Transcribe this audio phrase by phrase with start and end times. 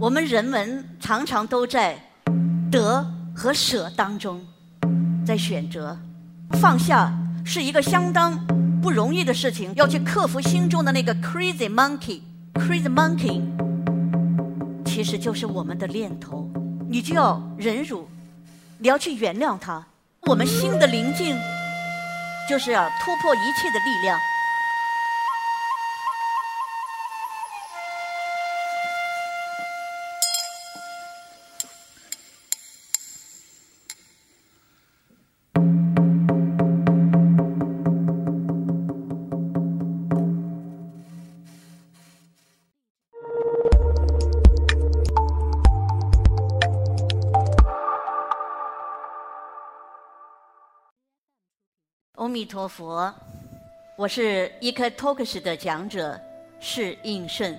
[0.00, 1.94] 我们人们常常都在
[2.72, 4.40] 得和舍当中
[5.26, 5.94] 在选择，
[6.52, 7.12] 放下
[7.44, 8.34] 是一个相当
[8.80, 13.42] 不容易的事情，要去克服心中的那个 crazy monkey，crazy monkey，
[14.86, 16.50] 其实就是我们的念头，
[16.88, 18.08] 你就要忍辱，
[18.78, 19.84] 你要去原谅它。
[20.22, 21.36] 我们心的宁静，
[22.48, 24.18] 就是要突破一切的力量。
[52.40, 53.14] 弥陀佛，
[53.96, 56.18] 我是一颗 Talks 的讲者
[56.58, 57.54] 释应胜。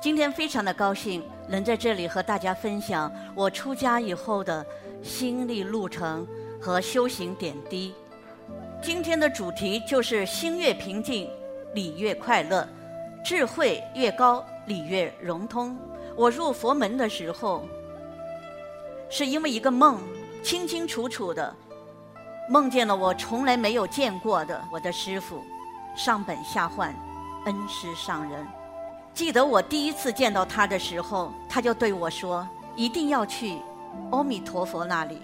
[0.00, 4.64] 今天非常的高兴能在这里和大家分享我出家以后的
[5.02, 6.26] 心历路程
[6.58, 7.94] 和修行点滴。
[8.82, 11.28] 今天的主题就是心越平静，
[11.74, 12.66] 理越快乐；
[13.22, 15.76] 智慧越高，理越融通。
[16.16, 17.68] 我入佛门的时候，
[19.10, 20.00] 是因为一个梦，
[20.42, 21.54] 清清楚楚的。
[22.48, 25.42] 梦见了我从来没有见过的我的师傅，
[25.96, 26.94] 上本下幻，
[27.44, 28.46] 恩师上人。
[29.12, 33.58] 记得我第一次见到他的时候，他就对我说：“一定要去
[34.12, 35.20] 阿弥陀佛那里，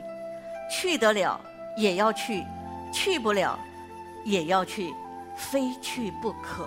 [0.69, 1.41] 去得了
[1.77, 2.45] 也要去，
[2.93, 3.57] 去不了
[4.25, 4.93] 也要去，
[5.37, 6.67] 非去不可。”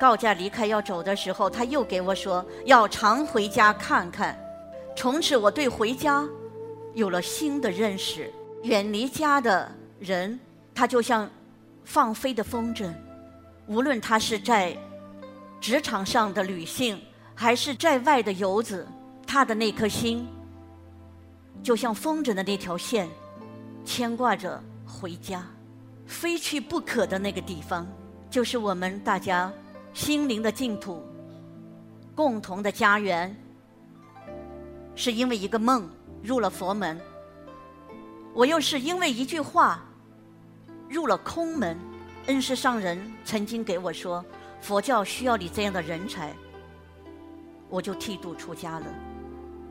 [0.00, 4.38] 告假离开要走的时候，他又给我说：“要常回家看看。”
[4.96, 6.24] 从此我对回家
[6.94, 8.32] 有了新的认识。
[8.62, 10.38] 远离家的人，
[10.74, 11.28] 他就像
[11.84, 12.92] 放飞的风筝，
[13.66, 14.76] 无论他是在
[15.60, 17.00] 职场上的女性，
[17.34, 18.86] 还是在外的游子，
[19.26, 20.26] 他的那颗心
[21.62, 23.08] 就像风筝的那条线，
[23.84, 25.44] 牵挂着回家，
[26.06, 27.86] 非去不可的那个地方，
[28.30, 29.52] 就是我们大家
[29.92, 31.02] 心灵的净土，
[32.14, 33.34] 共同的家园。
[34.94, 35.88] 是因为一个梦
[36.22, 37.00] 入了佛门。
[38.34, 39.82] 我又是因为一句话
[40.88, 41.76] 入了空门，
[42.26, 44.24] 恩师上人曾经给我说，
[44.60, 46.34] 佛教需要你这样的人才，
[47.68, 48.86] 我就剃度出家了。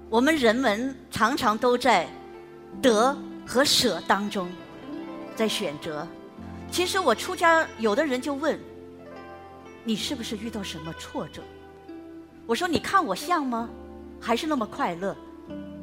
[0.09, 2.07] 我们人们常常都在
[2.81, 3.17] 得
[3.47, 4.51] 和舍当中
[5.35, 6.07] 在选择。
[6.69, 8.59] 其实我出家，有的人就问，
[9.83, 11.41] 你是不是遇到什么挫折？
[12.45, 13.69] 我说，你看我像吗？
[14.19, 15.15] 还是那么快乐？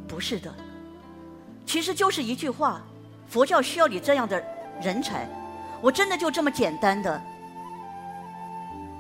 [0.06, 0.54] 不是的。
[1.68, 2.80] 其实就是一句话，
[3.28, 4.42] 佛教需要你这样的
[4.80, 5.28] 人才，
[5.82, 7.20] 我真的就这么简单的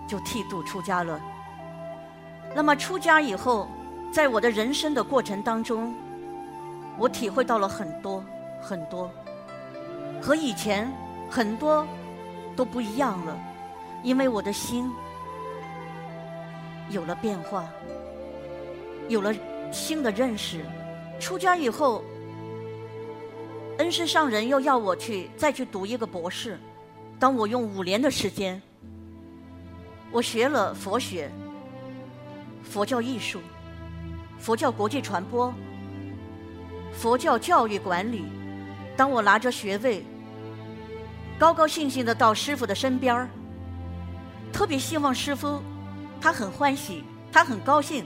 [0.06, 1.18] 就剃度出家了。
[2.54, 3.66] 那么出家以后，
[4.12, 5.94] 在我的人生的过程当中，
[6.98, 8.22] 我体会到了很多
[8.60, 9.10] 很多，
[10.20, 10.92] 和以前
[11.30, 11.86] 很多
[12.54, 13.34] 都不一样了，
[14.02, 14.92] 因为我的心
[16.90, 17.64] 有了变化，
[19.08, 19.34] 有了
[19.72, 20.60] 新的认识。
[21.18, 22.04] 出家以后。
[23.88, 26.60] 恩师上人又要我去再去读一个博士，
[27.18, 28.60] 当我用五年的时间，
[30.12, 31.32] 我学了佛学、
[32.62, 33.40] 佛教艺术、
[34.38, 35.50] 佛教国际传播、
[36.92, 38.26] 佛教教育管理。
[38.94, 40.04] 当我拿着学位，
[41.38, 43.26] 高高兴兴的到师傅的身边，
[44.52, 45.62] 特别希望师傅
[46.20, 48.04] 他很欢喜，他很高兴，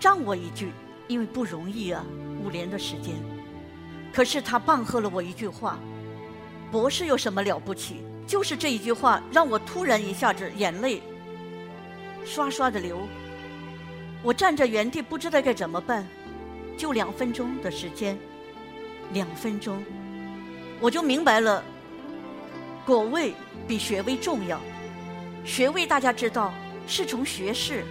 [0.00, 0.72] 赞我一句，
[1.06, 2.02] 因为不容易啊，
[2.42, 3.35] 五年的时间。
[4.16, 5.78] 可是他棒喝了我一句话
[6.72, 11.02] ：“博士有什么了不起？”就是这一句话，让我突然一下子眼泪
[12.24, 12.98] 刷刷的流。
[14.22, 16.08] 我站在原地，不知道该怎么办。
[16.78, 18.18] 就两分钟的时间，
[19.12, 19.84] 两分钟，
[20.80, 21.62] 我就明白了，
[22.86, 23.34] 果位
[23.68, 24.58] 比学位重要。
[25.44, 26.54] 学位大家知道
[26.86, 27.84] 是从学士、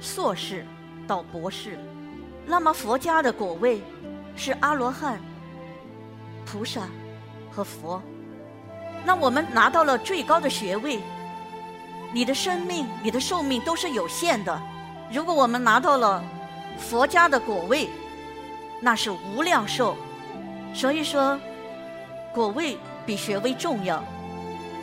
[0.00, 0.66] 硕士
[1.06, 1.78] 到博士，
[2.44, 3.80] 那么佛家的果位
[4.34, 5.16] 是阿罗汉。
[6.44, 6.82] 菩萨
[7.50, 8.02] 和佛，
[9.04, 11.00] 那我们拿到了最高的学位。
[12.12, 14.62] 你的生命、你的寿命都是有限的。
[15.12, 16.22] 如果我们拿到了
[16.78, 17.90] 佛家的果位，
[18.80, 19.96] 那是无量寿。
[20.72, 21.38] 所以说，
[22.32, 24.02] 果位比学位重要。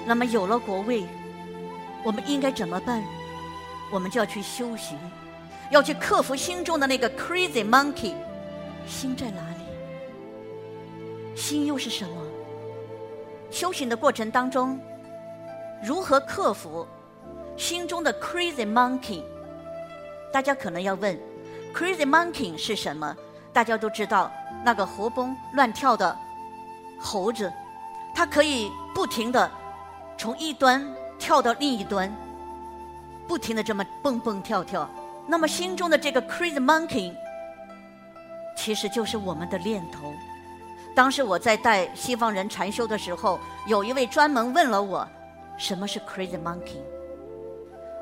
[0.06, 1.06] 那么有了果位，
[2.04, 3.02] 我们应该怎么办？
[3.92, 4.98] 我们就要去修行，
[5.70, 8.14] 要去克服心中的那个 crazy monkey。
[8.88, 9.51] 心在哪里？
[11.36, 12.22] 心又是什么？
[13.50, 14.80] 修行的过程当中，
[15.84, 16.88] 如何克服
[17.58, 19.24] 心中的 crazy monkey？
[20.32, 21.20] 大家可能要问
[21.74, 23.16] ：Crazy Monkey 是什么？
[23.52, 24.32] 大家都知道，
[24.64, 26.18] 那个活蹦乱跳的
[27.00, 27.52] 猴子，
[28.16, 29.52] 它可以不停的
[30.18, 30.86] 从一端
[31.20, 32.10] 跳到另一端，
[33.28, 34.90] 不停的这么蹦蹦跳跳。
[35.28, 37.14] 那么心中的这个 Crazy Monkey，
[38.56, 40.14] 其实就是我们的念头。
[40.94, 45.08] 当时我在带西方人禅修的时候，有一位专门问了我，
[45.58, 46.82] 什么是 Crazy Monkey？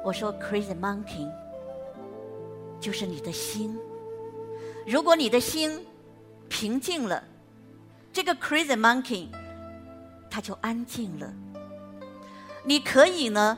[0.03, 1.29] 我说 Crazy Monkey
[2.79, 3.77] 就是你的心。
[4.87, 5.85] 如果你的心
[6.47, 7.23] 平静了，
[8.11, 9.27] 这个 Crazy Monkey
[10.31, 11.31] 它就安静了。
[12.63, 13.57] 你可以呢，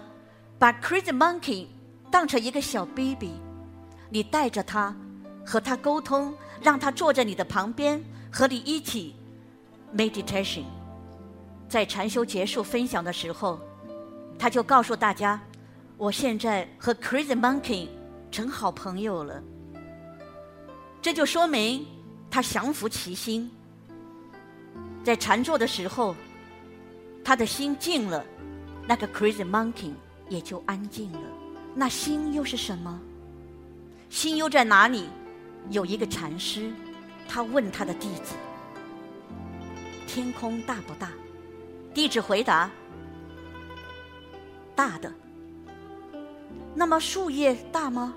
[0.59, 1.67] 把 Crazy Monkey
[2.11, 3.31] 当成一个小 baby，
[4.09, 4.93] 你带着他
[5.45, 9.15] 和他沟通，让他坐在你的旁边，和你一起。
[9.95, 10.63] meditation，
[11.67, 13.59] 在禅修结束分享的时候，
[14.37, 15.39] 他就告诉大家
[15.97, 17.87] ：“我现在和 Crazy Monkey
[18.31, 19.41] 成好朋友了。”
[21.01, 21.85] 这就说明
[22.29, 23.49] 他降服其心，
[25.03, 26.15] 在禅坐的时候，
[27.23, 28.23] 他的心静了，
[28.87, 29.91] 那个 Crazy Monkey
[30.29, 31.19] 也就安静了。
[31.73, 32.99] 那心又是什么？
[34.09, 35.09] 心又在哪里？
[35.69, 36.71] 有一个禅师，
[37.27, 38.35] 他问他的弟子。
[40.13, 41.07] 天空大不大？
[41.93, 42.69] 弟子回答：
[44.75, 45.09] 大的。
[46.75, 48.13] 那么树叶大吗？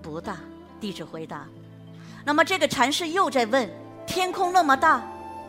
[0.00, 0.36] 不大。
[0.80, 1.44] 弟子回答。
[2.24, 3.68] 那么这个禅师又在问：
[4.06, 5.02] 天空那么大，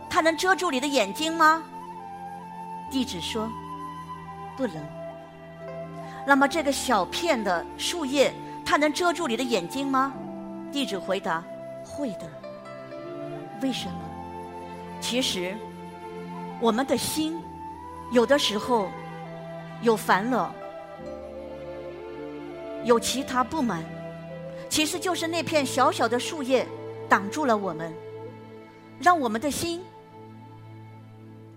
[0.09, 1.61] 它能遮住你的眼睛吗？
[2.89, 3.47] 弟子说：
[4.57, 4.83] 不能。
[6.25, 8.33] 那么这个小片的树叶，
[8.65, 10.15] 它能遮住你的眼睛吗？
[10.71, 11.43] 弟子回答：
[11.85, 12.27] 会的。
[13.61, 14.12] 为什么？
[15.03, 15.53] 其实，
[16.61, 17.37] 我们的心
[18.11, 18.89] 有的时候
[19.81, 20.55] 有烦恼，
[22.85, 23.83] 有其他不满，
[24.69, 26.65] 其实就是那片小小的树叶
[27.09, 27.93] 挡住了我们，
[28.97, 29.81] 让我们的心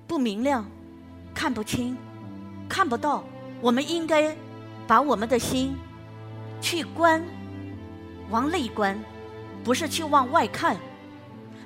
[0.08, 0.66] 不明亮、
[1.32, 1.96] 看不清、
[2.68, 3.22] 看不到。
[3.60, 4.36] 我们应该
[4.88, 5.76] 把我们的心
[6.60, 7.22] 去观，
[8.28, 8.98] 往内观，
[9.62, 10.76] 不是去往外看。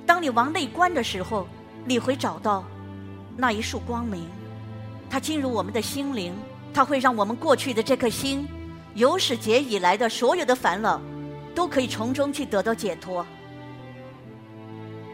[0.05, 1.47] 当你往内观的时候，
[1.85, 2.63] 你会找到
[3.35, 4.27] 那一束光明，
[5.09, 6.33] 它进入我们的心灵，
[6.73, 8.47] 它会让我们过去的这颗心
[8.93, 11.01] 有史劫以来的所有的烦恼
[11.55, 13.25] 都可以从中去得到解脱。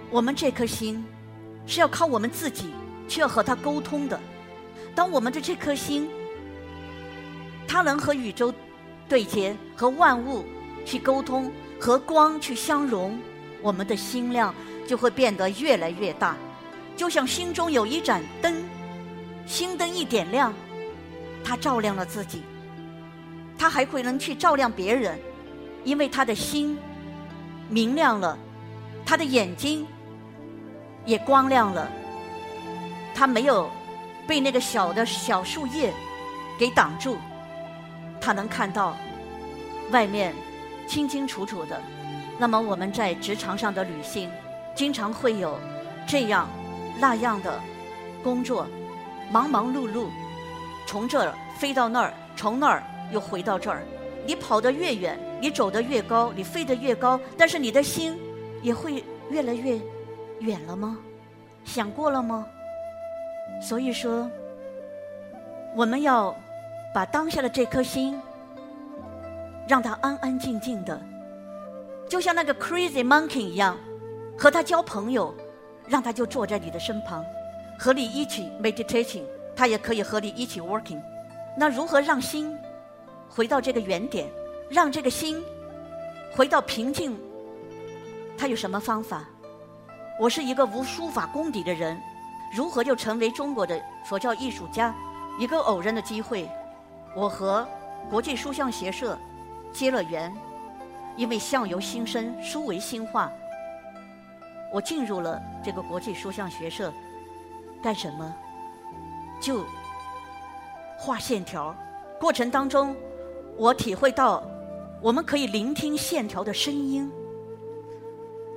[0.09, 1.03] 我们这颗心
[1.65, 2.69] 是要靠我们自己
[3.07, 4.19] 去要和它沟通的。
[4.93, 6.09] 当我们的这颗心，
[7.67, 8.53] 它能和宇宙
[9.07, 10.43] 对接，和万物
[10.85, 13.17] 去沟通，和光去相融，
[13.61, 14.53] 我们的心量
[14.87, 16.35] 就会变得越来越大。
[16.97, 18.63] 就像心中有一盏灯，
[19.45, 20.51] 心灯一点亮，
[21.45, 22.41] 他照亮了自己，
[23.57, 25.17] 他还会能去照亮别人，
[25.83, 26.75] 因为他的心
[27.69, 28.35] 明亮了，
[29.05, 29.85] 他的眼睛
[31.05, 31.87] 也光亮了，
[33.13, 33.69] 他没有
[34.25, 35.93] 被那个小的小树叶
[36.57, 37.17] 给挡住，
[38.19, 38.97] 他能看到
[39.91, 40.33] 外面
[40.87, 41.79] 清清楚楚的。
[42.39, 44.31] 那么我们在职场上的旅行，
[44.75, 45.59] 经常会有
[46.07, 46.49] 这样。
[46.99, 47.59] 那样的
[48.23, 48.67] 工作，
[49.31, 50.07] 忙忙碌碌，
[50.85, 53.83] 从这儿飞到那儿，从那儿又回到这儿。
[54.25, 58.19] 你跑得越远，你走得越高，你飞得越高，但是你的心
[58.61, 59.79] 也会越来越
[60.39, 60.97] 远了吗？
[61.63, 62.45] 想过了吗？
[63.61, 64.29] 所以说，
[65.75, 66.35] 我们要
[66.93, 68.19] 把当下的这颗心，
[69.67, 70.99] 让它安安静静的，
[72.09, 73.77] 就像那个 crazy monkey 一样，
[74.37, 75.33] 和他交朋友。
[75.87, 77.25] 让他就坐在你的身旁，
[77.79, 79.23] 和你一起 meditating，
[79.55, 81.01] 他也可以和你一起 working。
[81.57, 82.55] 那如何让心
[83.29, 84.27] 回到这个原点，
[84.69, 85.41] 让这个心
[86.35, 87.17] 回到平静？
[88.37, 89.23] 他有什么方法？
[90.19, 91.99] 我是一个无书法功底的人，
[92.55, 94.93] 如何就成为中国的佛教艺术家？
[95.39, 96.49] 一个偶然的机会，
[97.15, 97.67] 我和
[98.09, 99.17] 国际书像协社
[99.71, 100.35] 结了缘，
[101.15, 103.31] 因为相由心生，书为心画。
[104.73, 106.93] 我进入了这个国际书像学社，
[107.81, 108.35] 干什么？
[109.41, 109.65] 就
[110.97, 111.75] 画线条。
[112.19, 112.95] 过程当中，
[113.55, 114.43] 我体会到，
[115.01, 117.09] 我们可以聆听线条的声音。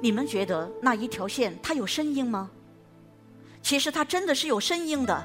[0.03, 2.51] 你们觉得那一条线它有声音吗？
[3.63, 5.23] 其实它真的是有声音的。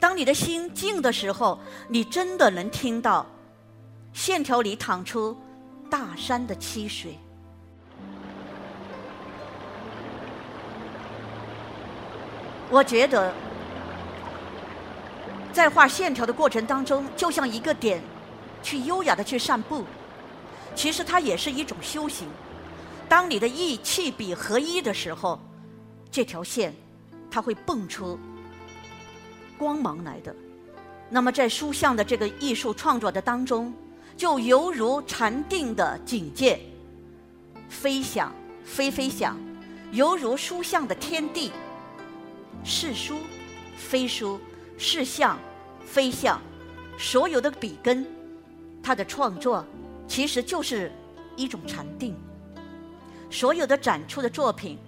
[0.00, 1.58] 当你的心静的时候，
[1.88, 3.24] 你真的能听到
[4.12, 5.36] 线条里淌出
[5.88, 7.16] 大山的溪水。
[12.70, 13.32] 我觉得，
[15.52, 18.02] 在画线条的过程当中，就像一个点，
[18.62, 19.84] 去优雅的去散步。
[20.74, 22.26] 其实它也是一种修行。
[23.08, 25.38] 当你的意气笔合一的时候，
[26.10, 26.74] 这条线
[27.30, 28.18] 它会蹦出
[29.56, 30.34] 光芒来的。
[31.10, 33.72] 那么在书像的这个艺术创作的当中，
[34.16, 36.58] 就犹如禅定的境界，
[37.68, 39.38] 飞翔，飞飞翔，
[39.92, 41.52] 犹如书像的天地，
[42.64, 43.18] 是书，
[43.76, 44.40] 非书，
[44.78, 45.38] 是像，
[45.84, 46.40] 非像，
[46.98, 48.06] 所有的笔根，
[48.82, 49.64] 它的创作
[50.08, 50.90] 其实就是
[51.36, 52.16] 一种禅定。
[53.30, 54.78] 所有的展出的作品，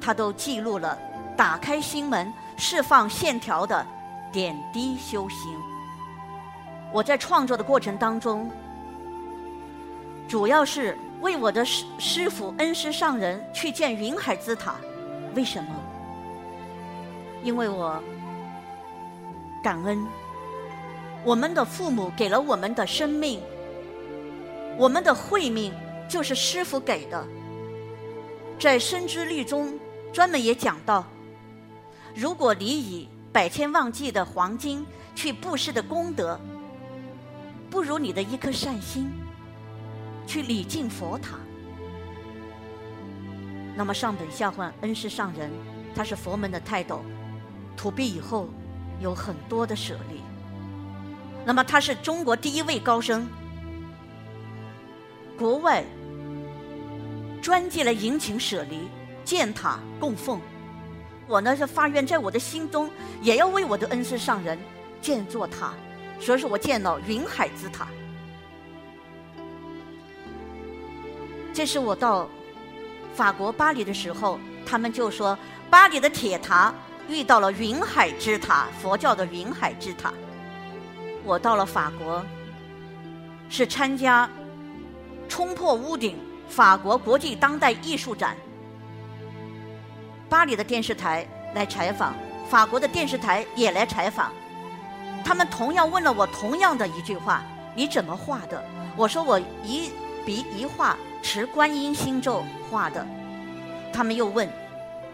[0.00, 0.98] 它都记录了
[1.36, 3.86] 打开心门、释放线条的
[4.32, 5.56] 点滴修行。
[6.92, 8.50] 我在创作的过程当中，
[10.26, 14.74] 主要是为我的师师傅、恩师上人去建云海之塔。
[15.34, 15.70] 为什么？
[17.44, 18.02] 因为我
[19.62, 20.04] 感恩
[21.22, 23.40] 我们的父母给了我们的生命，
[24.76, 25.72] 我们的慧命。
[26.06, 27.26] 就是师傅给的，
[28.60, 29.72] 在《生之律》中
[30.12, 31.02] 专门也讲到，
[32.14, 36.38] 如果你以百千万计的黄金去布施的功德，
[37.70, 39.10] 不如你的一颗善心
[40.26, 41.38] 去礼敬佛塔。
[43.74, 45.50] 那么上本下换恩师上人，
[45.96, 47.00] 他是佛门的泰斗，
[47.76, 48.48] 土壁以后
[49.00, 50.20] 有很多的舍利。
[51.44, 53.26] 那么他是中国第一位高僧。
[55.38, 55.84] 国外
[57.42, 58.88] 专辑来迎请舍利
[59.24, 60.40] 建塔供奉，
[61.26, 62.88] 我呢是发愿在我的心中
[63.20, 64.58] 也要为我的恩师上人
[65.02, 65.74] 建座塔，
[66.20, 67.88] 所以说我建了云海之塔。
[71.52, 72.28] 这是我到
[73.12, 75.36] 法国巴黎的时候，他们就说
[75.68, 76.72] 巴黎的铁塔
[77.08, 80.12] 遇到了云海之塔，佛教的云海之塔。
[81.24, 82.24] 我到了法国，
[83.48, 84.28] 是参加。
[85.28, 86.16] 冲破屋顶！
[86.46, 88.36] 法国国际当代艺术展，
[90.28, 92.14] 巴黎的电视台来采访，
[92.48, 94.30] 法国的电视台也来采访。
[95.24, 97.42] 他们同样问了我同样的一句话
[97.74, 98.62] ：“你怎么画的？”
[98.94, 99.90] 我说：“我一
[100.26, 103.04] 笔一画持观音心咒画的。”
[103.90, 104.48] 他们又问：“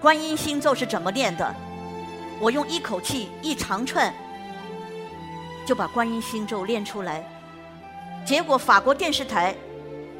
[0.02, 1.54] 观音心咒是怎么念的？”
[2.40, 4.12] 我用一口气一长串
[5.66, 7.24] 就把观音心咒练出来。
[8.24, 9.54] 结果法国电视台。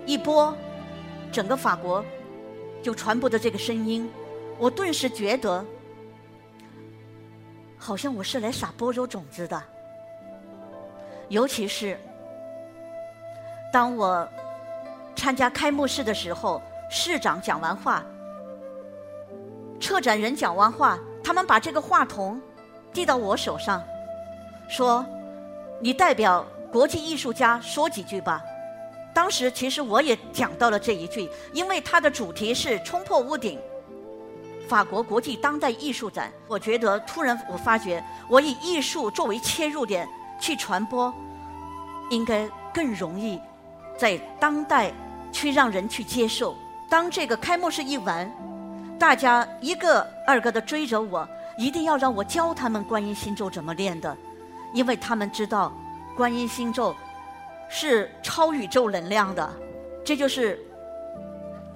[0.07, 0.57] 一播，
[1.31, 2.03] 整个法国
[2.83, 4.11] 就传播的这个声音，
[4.59, 5.65] 我顿时觉得，
[7.79, 9.63] 好像我是来撒播种子的。
[11.29, 12.01] 尤其是
[13.71, 14.27] 当我
[15.15, 16.61] 参加开幕式的时候，
[16.91, 18.03] 市长讲完话，
[19.81, 22.41] 策展人讲完话，他们把这个话筒
[22.93, 23.83] 递到我手上，
[24.69, 25.05] 说
[25.81, 28.43] ：“你代表国际艺术家说几句吧。”
[29.13, 33.59] 当时其实我也讲到了这一句，因为它的主题是冲破屋顶，
[34.69, 36.33] 法国国际当代艺术展。
[36.47, 40.09] 我觉得突然我发觉，我以艺术作为切入点
[40.41, 41.13] 去传播，
[42.09, 43.41] 应该更容易
[43.99, 44.93] 在当代
[45.33, 46.57] 去让人去接受。
[46.89, 48.33] 当这个开幕式一完，
[49.01, 51.27] 大家一个二个的追着我，
[51.57, 54.15] 一定要让我教他们观音心咒怎么练的，
[54.75, 55.73] 因为他们知道
[56.15, 56.95] 观音心咒。
[57.73, 59.49] 是超宇宙能量的，
[60.05, 60.61] 这就是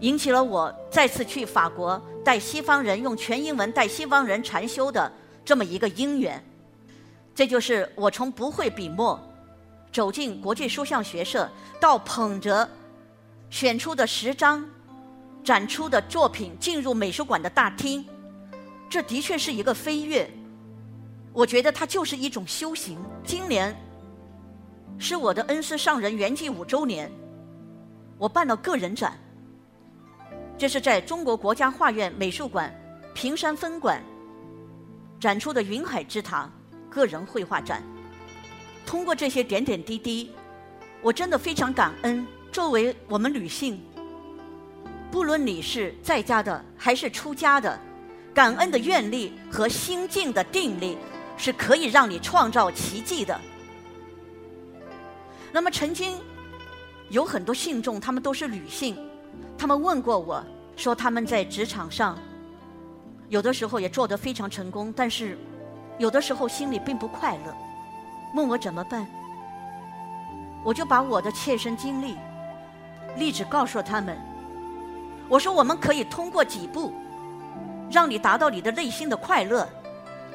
[0.01, 5.11] 引起了我再次去法国带西方人用全英文带西方人禅修的
[5.45, 6.45] 这么一个因缘。
[7.33, 9.19] 这就是我从不会笔墨
[9.93, 12.69] 走进国际书像学社，到捧着
[13.49, 14.69] 选出的十张
[15.45, 18.05] 展出的作品进入美术馆的大厅，
[18.89, 20.29] 这的确是一个飞跃。
[21.33, 22.99] 我觉得它就是一种修行。
[23.23, 23.77] 今年。
[24.97, 27.11] 是我的恩师上人圆寂五周年，
[28.17, 29.19] 我办了个人展。
[30.57, 32.73] 这是在中国国家画院美术馆
[33.13, 34.01] 平山分馆
[35.19, 36.49] 展出的云海之塔
[36.89, 37.83] 个人绘画展。
[38.87, 40.31] 通过这些点点滴滴，
[41.03, 42.25] 我真的非常感恩。
[42.53, 43.83] 作为我们女性，
[45.11, 47.79] 不论你是在家的还是出家的，
[48.35, 50.99] 感恩的愿力和心境的定力，
[51.37, 53.41] 是可以让你创造奇迹的。
[55.53, 56.21] 那么曾经
[57.11, 58.99] 有很多信众，他们都是女性，
[59.57, 60.45] 他们问过我
[60.77, 62.19] 说他们在职场上
[63.29, 65.39] 有的时候也做得非常成功，但是
[65.97, 67.57] 有的时候心里并不快乐，
[68.35, 69.07] 问我怎么办？
[70.65, 72.17] 我就把我的切身经历
[73.17, 74.19] 例子告诉了他们。
[75.29, 76.93] 我说我们可以通过几步
[77.91, 79.69] 让你达到你的内心的快乐。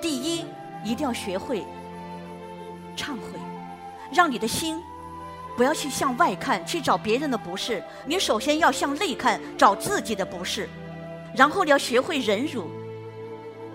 [0.02, 0.46] 第一，
[0.84, 1.66] 一定要学会
[2.96, 3.40] 忏悔，
[4.12, 4.82] 让你的心。
[5.58, 7.84] 不要去向外看，去找别人的不是。
[8.06, 10.70] 你首先要向内看，找自己的不是，
[11.36, 12.70] 然后你要学会忍辱。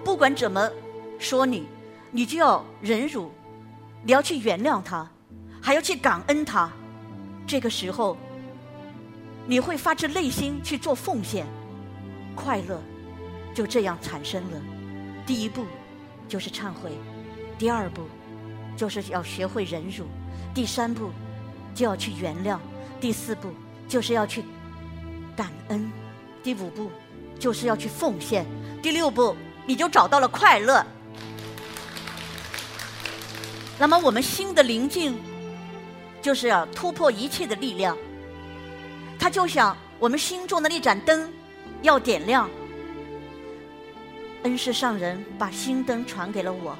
[0.02, 0.70] 不管怎么
[1.18, 1.66] 说你，
[2.10, 3.30] 你就要忍辱，
[4.02, 5.06] 你要去原谅他，
[5.60, 6.70] 还要去感恩他。
[7.46, 8.16] 这个时候，
[9.46, 11.46] 你会发自内心去做奉献，
[12.34, 12.80] 快乐
[13.54, 14.60] 就这样产生了。
[15.26, 15.66] 第一步
[16.28, 16.92] 就是忏悔，
[17.58, 18.02] 第二步
[18.76, 20.06] 就是要学会忍辱，
[20.54, 21.10] 第三步。
[21.74, 22.56] 就要去原谅，
[23.00, 23.52] 第四步
[23.88, 24.44] 就是要去
[25.34, 25.90] 感恩，
[26.40, 26.88] 第五步
[27.36, 28.46] 就是要去奉献，
[28.80, 29.34] 第六步
[29.66, 30.86] 你就找到了快乐。
[33.76, 35.18] 那么我们心的宁静，
[36.22, 37.98] 就是要突破一切的力量。
[39.24, 41.32] 他就像我们心中的那盏灯，
[41.80, 42.46] 要点亮。
[44.42, 46.76] 恩师上人把心灯传给了我。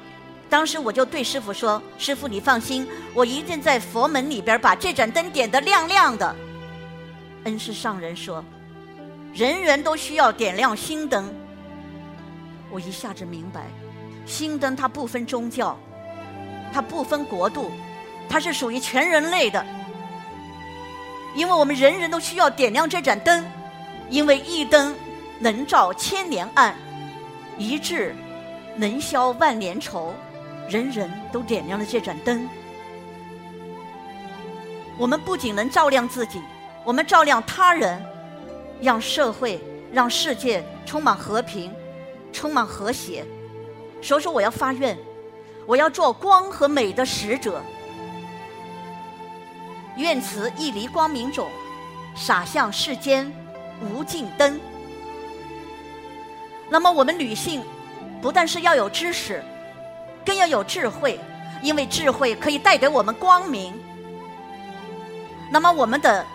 [0.47, 6.35] 当时我就对师傅说：“师傅，你放心，我一定在佛门里边把这盏灯点得亮亮的。”
[7.45, 8.45] 恩师上人说
[9.33, 11.33] ：“人人都需要点亮心灯。”
[12.69, 13.63] 我一下子明白，
[14.27, 15.75] 心灯它不分宗教，
[16.71, 17.71] 它不分国度，
[18.29, 19.65] 它是属于全人类的。
[21.35, 23.45] 因为我们人人都需要点亮这盏灯，
[24.09, 24.95] 因为一灯
[25.39, 26.73] 能照千年暗，
[27.57, 28.15] 一智
[28.75, 30.13] 能消万年愁。
[30.67, 32.49] 人人都点亮了这盏灯，
[34.97, 36.41] 我们不仅能照亮自己，
[36.83, 38.03] 我们照亮他人，
[38.81, 39.61] 让社会、
[39.91, 41.71] 让世界充满和平，
[42.33, 43.23] 充满和谐。
[44.01, 44.97] 所以说，我要发愿，
[45.67, 47.61] 我要做光和美的使者。
[49.97, 51.49] 愿此一粒光明种，
[52.15, 53.31] 洒向世间
[53.81, 54.59] 无尽灯。
[56.69, 57.63] 那么，我们女性
[58.21, 59.43] 不但是要有知识。
[60.25, 61.19] 更要有智慧，
[61.61, 63.71] 因为智慧可以带给我们光明。
[65.51, 66.25] 那么我们的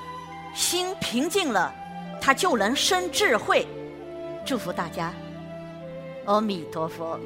[0.55, 1.75] 心平静了，
[2.21, 3.67] 它就能生智慧。
[4.45, 5.13] 祝福大家，
[6.25, 7.19] 阿弥陀佛。